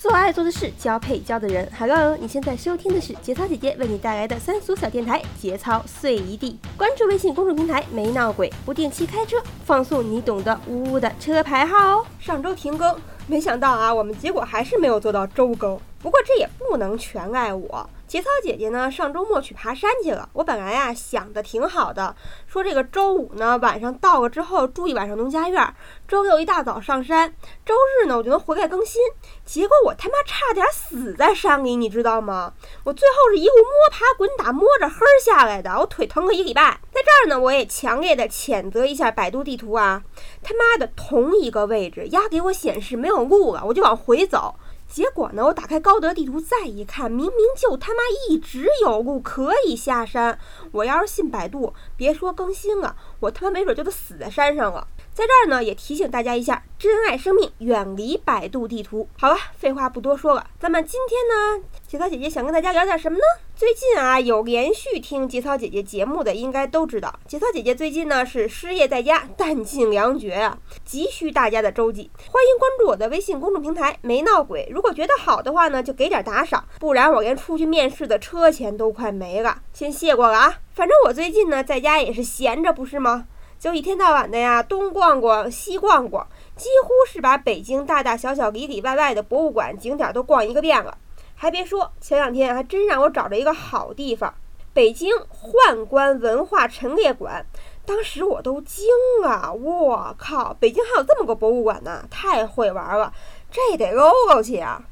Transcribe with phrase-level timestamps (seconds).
[0.00, 1.70] 做爱做的事，交配交的人。
[1.78, 6.58] Hello，你现在收听的是节操姐姐为你带来的三俗小电台节操碎一地。
[6.74, 9.36] 关注微信公众平台“没闹鬼”，不定期开车，
[9.66, 12.06] 放送你懂得呜呜的车牌号哦。
[12.18, 15.78] 上周停更，没想到啊，我们结果还是没有做到周更。
[15.98, 17.90] 不过这也不能全赖我。
[18.10, 20.28] 节操姐姐呢，上周末去爬山去了。
[20.32, 22.16] 我本来呀想的挺好的，
[22.48, 25.72] 说这个周五呢晚上到了之后住一晚上农家院，
[26.08, 27.32] 周六一大早上山，
[27.64, 27.72] 周
[28.02, 29.00] 日呢我就能回来更新。
[29.44, 32.52] 结果我他妈差点死在山里，你知道吗？
[32.82, 36.80] 我最后是一路摸爬滚打摸着黑下来的，我腿疼了一礼拜。
[36.92, 40.02] 在这儿呢，我也强烈的谴责一下百度地图啊，
[40.42, 44.56] 他妈的同一个位置，丫给我显示没有路了，我就往回走。
[44.90, 45.46] 结果呢？
[45.46, 50.36] 我打开高德地图再一看，明明就他妈一直有路可以下山。
[50.72, 54.88] 我要是信百度，别说更新了，我他妈没准就得死在山上了。
[55.20, 59.06] 在这儿呢，也提醒大家一下，珍爱生命，远离百度地图。
[59.18, 63.22] 好了，废话不多说了，咱们今天呢，节操姐姐想跟大家聊点什么呢？
[63.54, 72.10] 最近啊，有连续听节操姐姐节目的，应该都知道，节操姐姐最近呢是失业在家，弹尽粮绝啊，急需大家的周记。
[72.16, 79.60] 欢迎关注我的微信公众平台“没闹鬼”，如果觉得好的话呢，就给点打赏，不然我连出去面试的车钱都快没了。
[79.74, 83.26] 先谢过了啊，反正我最近呢在家也是闲着，不是吗？
[83.60, 90.96] 就一天到晚的呀，东逛逛西逛逛，几乎是把北京大大小小里里外外的博物馆景点都逛一个遍了。
[91.36, 94.32] 还别说，前两天还真让我找着一个好地方——
[94.72, 97.44] 北京宦官文化陈列馆。
[97.84, 98.86] 当时我都惊
[99.22, 102.02] 了，我靠，北京还有这么个博物馆呢！
[102.10, 103.12] 太会玩了，
[103.50, 104.82] 这得搂搂去啊！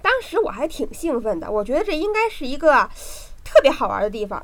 [0.00, 2.88] 当时我还挺兴奋的，我觉得这应该是一个
[3.44, 4.42] 特别好玩的地方。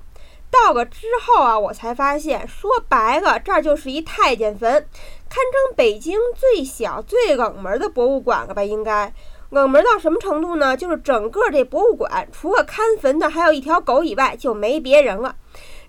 [0.52, 8.62] 到了之后啊，我才发现，说白了，这儿就是一太监坟，堪称北京最小、最冷门的博物馆了吧？
[8.62, 9.12] 应该
[9.48, 10.76] 冷门到什么程度呢？
[10.76, 15.34] 就是整个这博物馆，除了看坟的还有一条狗以外，就没别人了。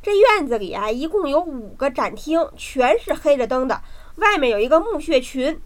[0.02, 3.82] 这院子里啊，一共有五个展厅，全是黑着灯的，
[4.16, 5.62] 外面有一个墓穴群。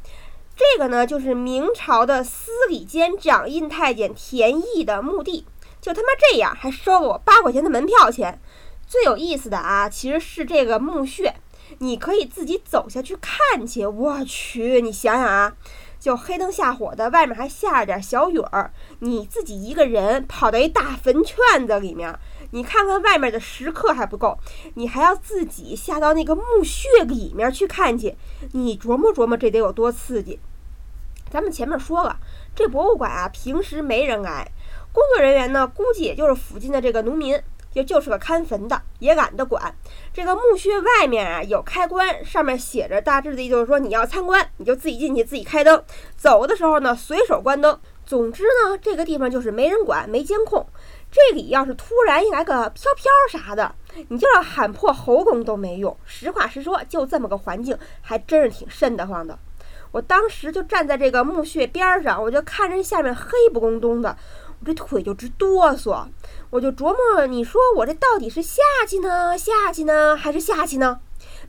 [0.56, 5.46] 这个呢，就是明朝的司礼监掌印太监田义的墓地。
[5.80, 8.42] 就他妈这样，还收了我八块钱的门票钱。
[8.88, 11.36] 最有意思的啊，其实是这个墓穴，
[11.80, 13.86] 你可以自己走下去看去。
[13.86, 15.54] 我去，你想想啊，
[16.00, 22.18] 就黑灯瞎火的，外面还下着点小雨儿，你自己一个人跑到一大坟圈子里面，
[22.52, 24.38] 你看看外面的石刻还不够，
[24.76, 28.16] 你还要自己下到那个墓穴里面去看去，
[28.54, 30.40] 你琢磨琢磨这得有多刺激。
[31.30, 32.18] 咱们前面说了，
[32.56, 34.50] 这博物馆啊，平时没人来，
[34.94, 37.38] 工作人员呢，估计也就是附近的这个农民。
[37.72, 39.74] 就就是个看坟的，也懒得管。
[40.14, 45.84] 这个墓穴外面啊有开关，上面写着大致的，就是说你要参观，你就自己进去，自己开灯。
[46.16, 47.80] 走的时候呢，随手关灯。
[48.06, 50.66] 总之呢，这个地方就是没人管，没监控。
[51.12, 53.76] 这里要是突然一来个飘飘啥的，
[54.08, 55.96] 你就要喊破喉咙都没用。
[56.06, 59.38] 实话实说，就这么个环境，还真是挺瘆得慌的。
[59.92, 64.16] 我当时就站在这个墓穴边上，我就看着下面黑不隆咚的。
[64.60, 66.06] 我这腿就直哆嗦，
[66.50, 71.00] 我就琢磨，你说我这到底是下去呢，下去呢，还是下去呢？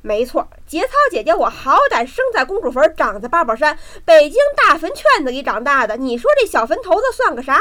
[0.03, 5.97] 没错，节操姐姐，我好歹生在公主坟，长在八宝山，北京大坟圈子里长大的。
[5.97, 7.55] 你说这小坟头子算个啥？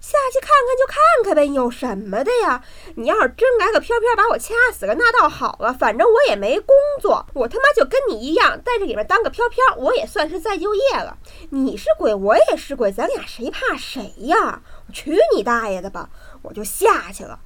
[0.00, 2.62] 下去看看就看看呗，有什么的呀？
[2.96, 11.18] 你要是真来个飘飘把我掐死了，那倒好了，反正我也没工作，我他妈就跟你一样，在这里面当个飘飘，我也算是再就业了。
[11.50, 14.62] 你是鬼，我也是鬼，咱俩谁怕谁呀？
[14.88, 16.08] 我去你大爷的吧！
[16.42, 17.38] 我就下去了。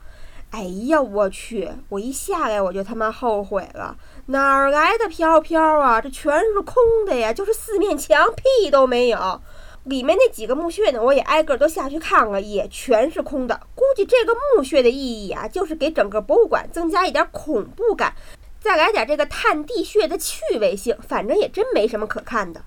[0.56, 1.70] 哎呀，我去！
[1.90, 3.94] 我一下来我就他妈后悔了，
[4.28, 6.00] 哪儿来的飘飘啊？
[6.00, 6.74] 这全是空
[7.04, 9.42] 的呀，就是四面墙，屁都没有。
[9.84, 13.60] 里面那几个墓穴呢，我也挨个都下去看了，也全是空的。
[13.74, 18.14] 估计这个墓穴的意义啊，就是给整个博物馆增加一点恐怖感，
[18.58, 20.96] 再来点这个探地穴的趣味性。
[21.06, 22.62] 反正也真没什么可看的。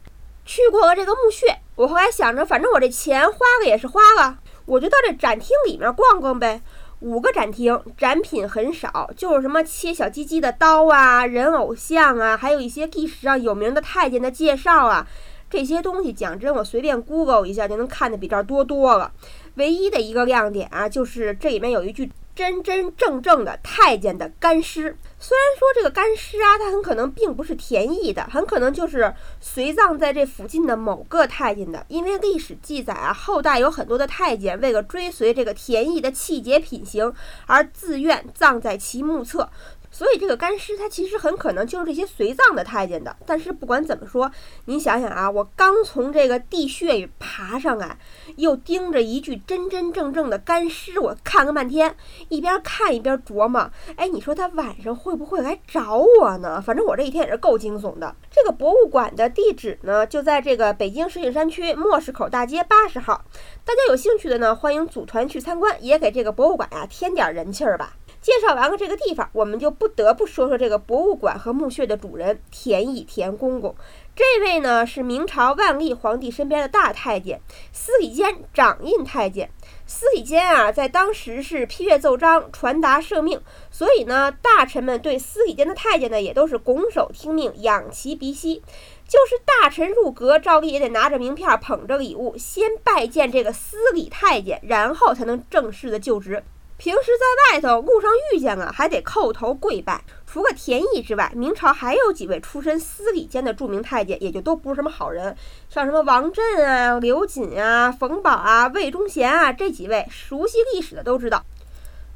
[0.45, 6.61] 去过了这个墓穴，我后来想着，反正我这钱花了也是花了，我就到这展厅里面逛逛呗。
[6.99, 15.07] 五个展厅，展品很少，就是什么切小鸡鸡的刀啊、人偶像啊，还有一些历史上有名的太监的介绍啊。
[15.49, 19.11] 这些东西讲真，我随便 Google 一下就能看的比这儿多多了。
[19.55, 22.11] 唯一的一个亮点啊，就是这里面有一句。
[22.40, 31.86] 真真正正的太监的干尸，虽然说这个干尸啊，它很可能并不是田义的，很可能就是随葬在这附近的某个太监的。
[31.90, 37.14] 因为历史记载啊，后代有很多的太监为了追随这个田义的气节品行，
[37.46, 39.50] 而自愿葬在其墓侧。
[39.91, 43.16] 所以这个干尸他其实很可能就是这些随葬的太监的。
[43.26, 44.32] 但是不管怎么说，
[44.66, 47.97] 你想想啊，我刚从这个地穴里爬上来，
[48.38, 51.96] 又盯着一具真真正正的干尸，我看个半天，
[52.30, 56.62] 一边看一边琢磨，哎，你说他晚上会不会来找我呢？
[56.62, 58.16] 反正我这一天也是够惊悚的。
[58.32, 63.26] 这个博物馆的地址呢，就在这个北京石景山区莫市口大街八十号。
[63.66, 67.94] 大家有兴趣的呢，欢迎组团去参观，也给这个博物馆呀添点人气儿吧。
[68.21, 73.75] 介绍完了这个地方，我们就不得不说说这个博物馆和墓穴的主人田义田公公。
[74.16, 77.39] 这位呢是明朝万历皇帝身边的大太监
[77.71, 79.49] 司礼监掌印太监。
[79.87, 88.61] 司礼监啊，在当时是批阅奏章、传达圣命，所以呢，大臣们对司礼监的太监呢，也都是拱手听命、仰其鼻息。
[89.07, 96.43] 就是大臣入阁，照例也得拿着名片、捧着礼物，先拜见这个司礼太监，然后才能正式的就职。
[96.79, 100.02] 平时在外头路上遇见了，还得叩头跪拜。
[100.26, 105.35] 除了田义之外，明朝还有几位出身司礼监的著名太监，也就都不是什么好人，
[105.70, 111.43] 像什么王振啊、刘瑾啊、冯保啊、魏忠贤啊这几位，熟悉历史的都知道，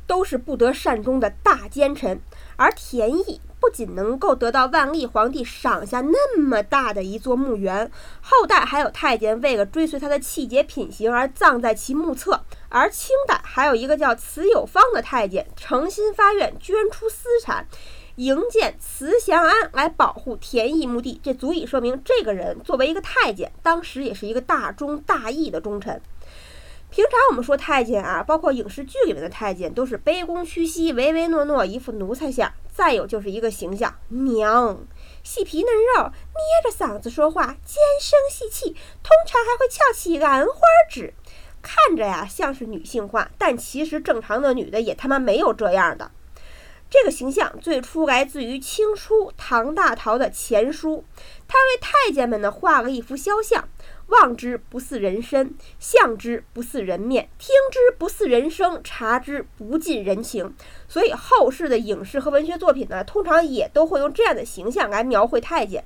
[0.07, 2.21] 都是不得善终的大奸臣。
[2.56, 12.42] 而田义不仅能够得到万历皇帝赏下那么大的一座墓园，后代还有太监为了追随他的气节品行而葬在其墓侧。
[12.74, 17.68] 而清代还有一个叫慈有方的太监，诚心发愿捐出私产，
[18.16, 21.22] 营建慈祥庵来保护田义墓地。
[21.24, 26.02] 这足以说明这个人作为一个太监，当时也是一个大忠大义的忠臣。
[26.90, 32.52] 平常我们说太监啊，包括影视剧里面的太监，都是卑躬屈膝、唯唯诺诺，一副奴才相。
[32.72, 34.80] 再有就是一个形象娘，
[35.22, 38.72] 细皮嫩肉，捏着嗓子说话，尖声细气，
[39.04, 41.14] 通常还会翘起兰花指，
[41.63, 46.12] 看着呀像是女性化，但其实正常的女的也他妈没有这样的。
[46.89, 51.04] 这个形象最初来自于清初唐大陶的前书，
[51.48, 53.68] 他为太监们呢画了一幅肖像。
[54.07, 60.54] 望之不似人身，相之不似人面，听之不似人声，察之不近人情。
[60.88, 65.83] 所以后世的影视和文学作品呢，通常也都会用这样的形象来描绘太监。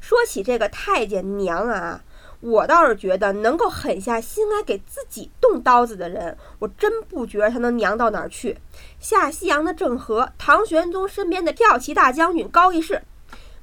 [0.00, 2.02] 说起这个太监娘啊，
[2.40, 8.56] 我倒是觉得能够狠下心来给自己动刀子的人，我真不觉得他能娘到哪儿去。
[9.00, 13.02] 下西洋的郑和，唐玄宗身边的骠骑大将军高力士，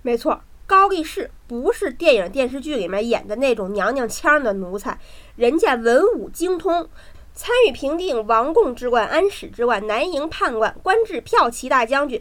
[0.02, 0.42] 没错。
[0.68, 5.00] 高力士不是电影电视剧里面演的那种娘娘腔的奴才，
[5.36, 6.90] 人家文武精通，
[7.36, 12.20] 参与平定王贡之乱、安史之乱、南营叛乱，官至骠骑大将军。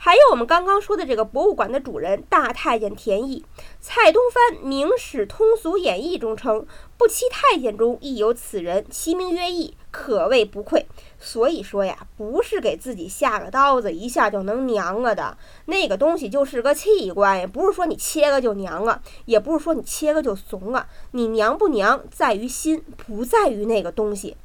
[0.00, 3.44] 还有我们刚刚说的这个博物馆的主人大太监田义，
[3.80, 6.64] 蔡东藩《明史通俗演义》中称，
[6.96, 10.86] 不期太监中亦有此人，其名曰义，可谓不愧。
[11.18, 15.36] 所以说呀，不是给自己下个刀子一下就能娘了的，
[15.66, 24.36] 那个东西就是个器官，也不是说你切了就娘了，也不是说你切了就怂了，你娘不娘在于心，不在于那个东西。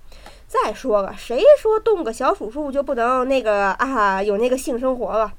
[0.48, 4.22] 再说了，谁说动个小手术就不能那个啊？
[4.22, 5.32] 有那个性生活了？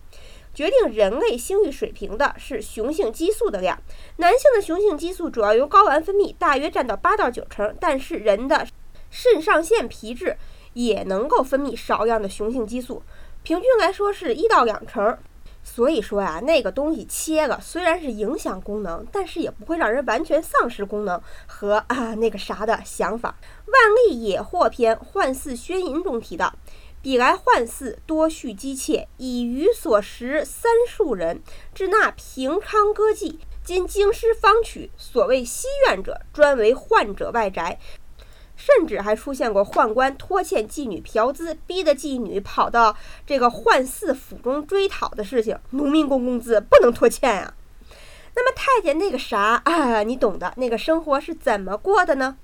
[0.54, 3.76] 决定人类性欲水平的是雄性激素的量。
[4.16, 7.76] 男性的雄性激素主要由睾丸分泌，大约占到八到九成。
[7.80, 8.66] 但是人的
[9.10, 10.36] 肾上腺皮质
[10.72, 13.02] 也能够分泌少量的雄性激素，
[13.42, 15.18] 平均来说是一到两成。
[15.66, 23.34] 所以说呀，那个东西切了，虽然是影响功能，但是也不会让人完全丧失功能和啊那个啥的想法。
[23.72, 23.74] 《万
[24.06, 26.52] 历野获篇·幻似宣淫》中提到
[27.04, 31.42] ：“彼来幻寺多蓄姬妾，以余所食三数人，
[31.74, 33.36] 至那平昌歌妓。
[33.62, 37.78] 今京师方取，所谓西院者，专为患者外宅。”
[38.56, 42.96] 甚至还出现过宦官拖欠妓女嫖资，逼得妓女跑到
[43.26, 45.58] 这个宦寺府中追讨的事情。
[45.72, 47.52] 农民工工资不能拖欠啊！
[48.34, 52.38] 那么太监那个啥啊，你懂的，那个生活是怎么过的呢？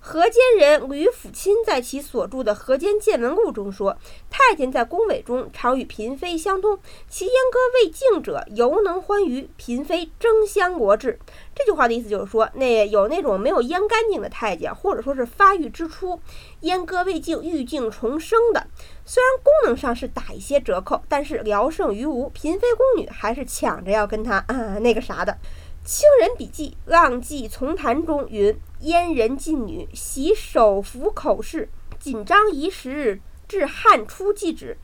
[0.00, 3.98] 河间人吕辅钦在其所著的《河间见闻录》中说，
[4.30, 6.78] 太监在宫闱中常与嫔妃相通，
[7.08, 9.50] 其阉割未净者，犹能欢愉。
[9.56, 11.18] 嫔妃争相国治。
[11.54, 16.18] 这句话的意思就是说，那有那种没有阉干净的太监，或者说是发育之初
[16.62, 18.66] 阉割未尽、欲境重生的，
[19.04, 25.36] 虽然功能上是打一些折扣，但是聊胜于无，嫔妃宫女还是抢着要跟他啊那个啥的。
[25.90, 31.68] 《清人笔记·浪迹丛谈》中云：“阉人禁女，习手拂口式，
[31.98, 34.76] 紧张一时，至汗出即止。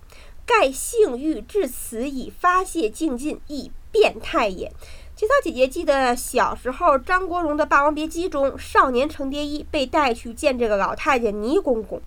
[0.47, 4.71] 盖性欲至此，以发泄尽尽，亦变态也。”
[5.17, 12.03] 菊草姐姐记得小时候张国荣的《霸王别姬》中，少年程蝶衣被带去见这个老太监倪公公。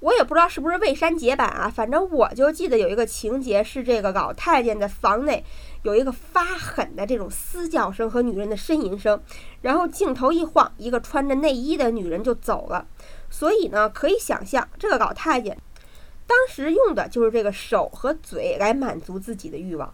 [0.00, 5.44] 我也不知道是不是未删节版啊，反正我就记得有一个情节是这个老太监的房内
[5.82, 9.20] 有一个发狠的这种嘶叫声和女人的呻吟声，
[9.62, 12.86] 然后镜头一晃，一个穿着内衣的女人就走了。
[13.28, 15.58] 所以呢，可以想象这个老太监
[16.26, 19.92] 当时用的就是这个手和嘴来满足自己的欲望。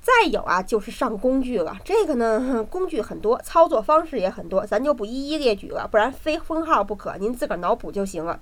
[0.00, 1.76] 再有啊，就是上工具了。
[1.84, 7.16] 这个呢，工具很多，操作方式也很多，咱就不一一列举了，不然非封号不可。
[7.18, 8.40] 您自个儿脑补就行了。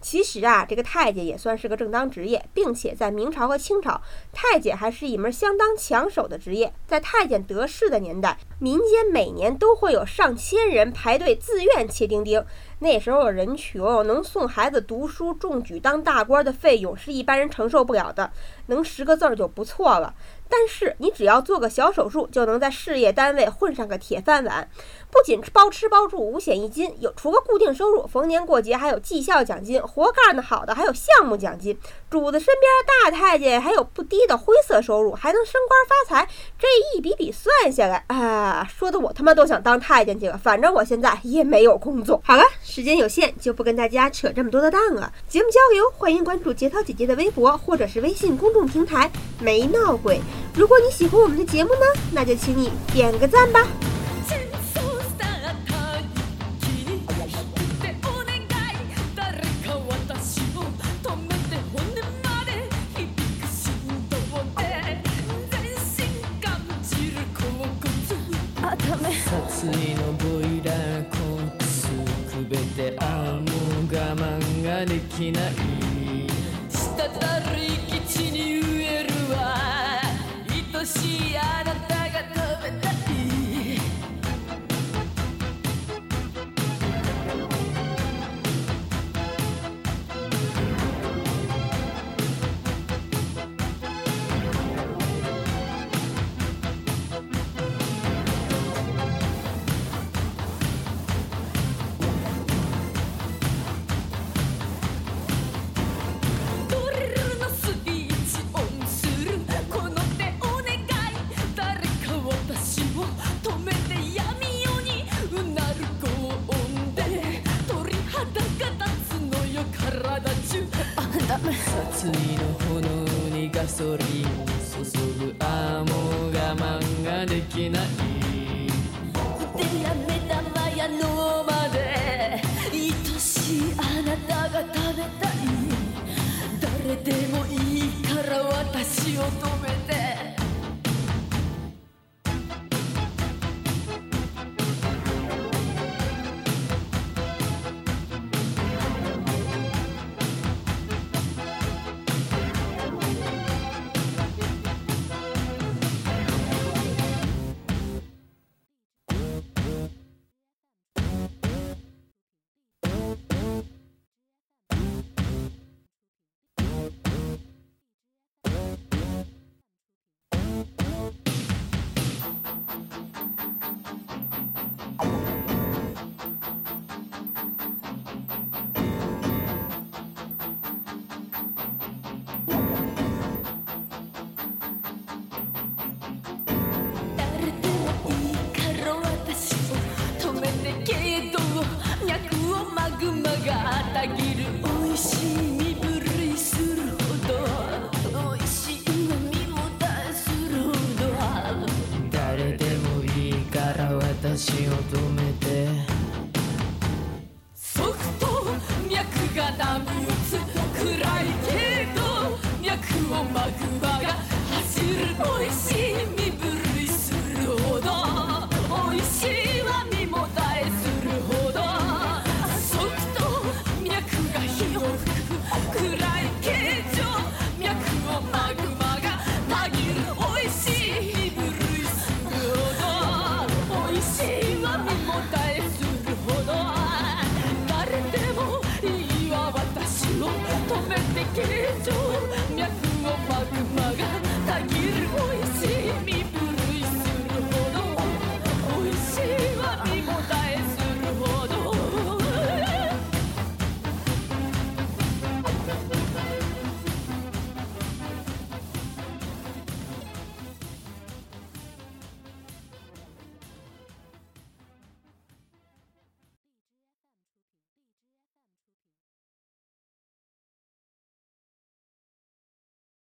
[0.00, 4.00] 其实啊，这个太监也算是个正当职业，并且在明朝和清朝，
[4.32, 6.72] 太监还是一门相当抢手的职业。
[6.86, 12.44] 在太监得势的年代，民间每年都会有上千人排队自愿切丁丁。
[12.78, 18.32] 那时候人穷，能送孩子读书、中举、当大官的费用是一般人承受不了的，
[18.66, 20.14] 能识个字儿就不错了。
[20.50, 24.68] 但是你只要做个小手术，就能在事业单位混上个铁饭碗，
[25.10, 31.78] 不仅包吃包住五险一金，有除了固定收入，逢年过节还有绩效奖金，活干得好的还有项目奖金。
[32.10, 36.28] 主子身边大太监还有不低的灰色收入，还能升官发财。
[36.58, 40.36] 这一笔笔算下来， 啊，说的我他妈都想当太监去了。
[40.36, 42.20] 反正我现在也没有工作。
[42.24, 45.12] 好了，时间有限，就不跟大家扯这么多的蛋了。
[45.28, 50.20] 节目交流，欢迎关注节操姐姐的微博或者是微信公众平台“没闹鬼”。
[50.54, 53.66] 如果你喜欢我们的节目呢，那就请你点个赞吧。